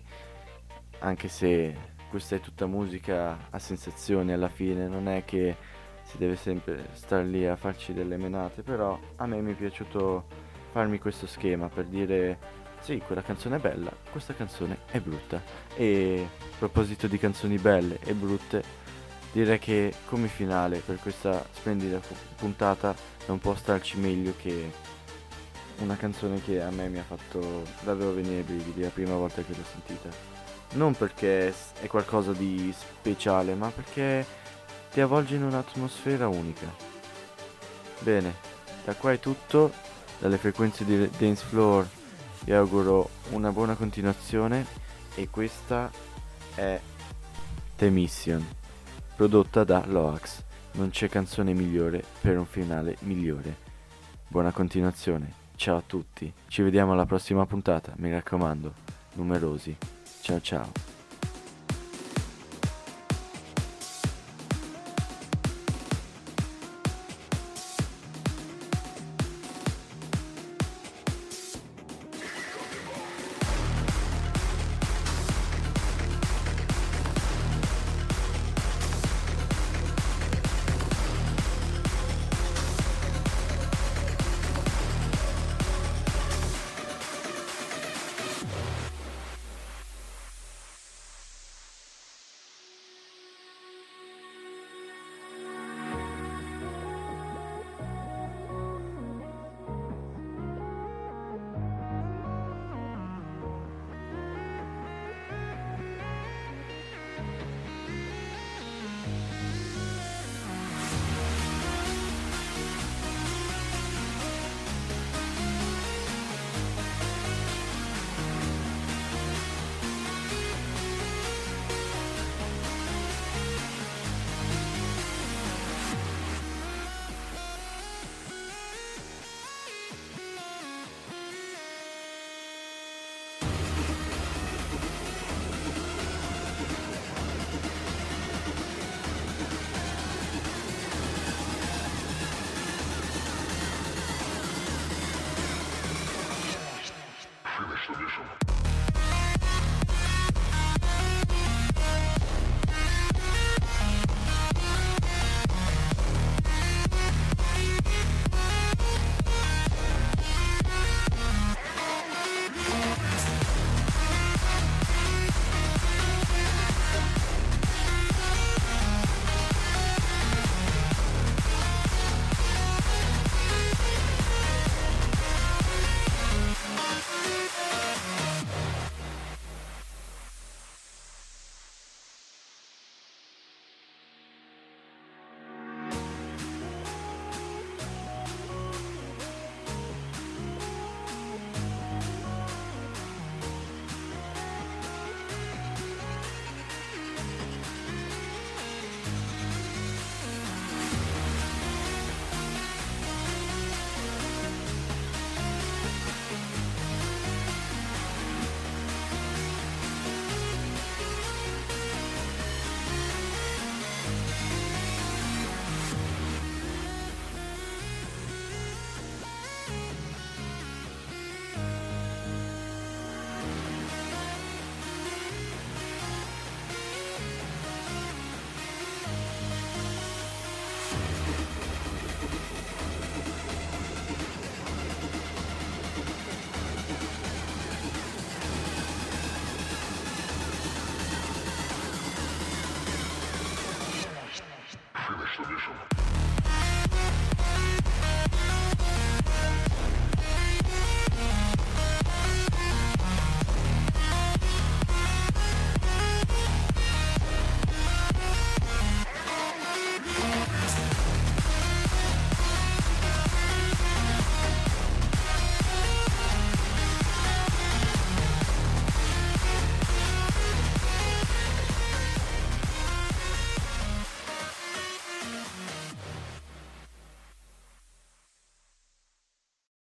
anche 1.00 1.28
se 1.28 1.76
questa 2.10 2.36
è 2.36 2.40
tutta 2.40 2.66
musica 2.66 3.50
a 3.50 3.60
sensazioni 3.60 4.32
alla 4.32 4.50
fine, 4.50 4.88
non 4.88 5.08
è 5.08 5.26
che 5.26 5.56
si 6.04 6.18
deve 6.18 6.36
sempre 6.36 6.90
star 6.94 7.24
lì 7.24 7.48
a 7.48 7.56
farci 7.56 7.94
delle 7.94 8.18
menate, 8.18 8.62
però 8.62 9.00
a 9.16 9.26
me 9.26 9.42
mi 9.42 9.54
è 9.54 9.56
piaciuto 9.56 10.26
farmi 10.72 11.00
questo 11.00 11.28
schema 11.28 11.68
per 11.70 11.86
dire 11.86 12.38
sì, 12.82 13.02
quella 13.06 13.22
canzone 13.22 13.58
è 13.58 13.60
bella, 13.60 13.92
questa 14.12 14.34
canzone 14.34 14.80
è 14.90 15.00
brutta. 15.00 15.42
E 15.76 16.28
a 16.40 16.58
proposito 16.58 17.08
di 17.08 17.18
canzoni 17.18 17.58
belle 17.58 18.00
e 18.04 18.14
brutte, 18.14 18.64
direi 19.32 19.60
che 19.60 19.94
come 20.06 20.28
finale 20.28 20.80
per 20.80 21.00
questa 21.00 21.46
splendida 21.52 22.00
puntata 22.36 22.96
non 23.28 23.40
può 23.40 23.56
starci 23.56 23.98
meglio 23.98 24.34
che 24.38 24.72
una 25.80 25.96
canzone 25.96 26.42
che 26.42 26.62
a 26.62 26.72
me 26.72 26.90
mi 26.90 27.00
ha 27.00 27.04
fatto 27.04 27.64
davvero 27.82 28.12
venire 28.12 28.40
i 28.40 28.44
brividi 28.44 28.82
la 28.82 28.90
prima 28.90 29.16
volta 29.16 29.42
che 29.44 29.54
l'ho 29.56 29.64
sentita. 29.64 30.10
Non 30.72 30.94
perché 30.94 31.54
è 31.80 31.88
qualcosa 31.88 32.32
di 32.34 32.74
speciale, 32.76 33.56
ma 33.56 33.70
perché 33.70 34.26
ti 34.92 35.02
avvolge 35.02 35.36
in 35.36 35.44
un'atmosfera 35.44 36.28
unica. 36.28 36.68
Bene, 38.00 38.36
da 38.84 38.94
qua 38.96 39.12
è 39.12 39.20
tutto, 39.20 39.72
dalle 40.20 40.38
frequenze 40.38 40.86
di 40.86 41.10
Dance 41.18 41.46
Floor 41.46 41.88
vi 42.44 42.54
auguro 42.54 43.10
una 43.32 43.52
buona 43.52 43.76
continuazione 43.76 44.66
e 45.16 45.30
questa 45.30 45.92
è 46.56 46.80
The 47.76 47.90
Mission, 47.90 48.46
prodotta 49.16 49.64
da 49.64 49.84
Loax. 49.86 50.44
Non 50.72 50.90
c'è 50.90 51.10
canzone 51.10 51.54
migliore 51.54 52.04
per 52.22 52.38
un 52.38 52.46
finale 52.46 52.98
migliore. 53.02 53.68
Buona 54.28 54.52
continuazione, 54.52 55.34
ciao 55.56 55.78
a 55.78 55.84
tutti, 55.86 56.32
ci 56.48 56.62
vediamo 56.62 56.94
alla 56.94 57.06
prossima 57.06 57.46
puntata, 57.46 57.94
mi 57.98 58.12
raccomando, 58.12 58.74
numerosi. 59.14 59.76
Ciao 60.22 60.40
ciao. 60.42 60.89